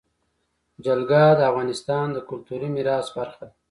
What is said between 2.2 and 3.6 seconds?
کلتوري میراث برخه ده.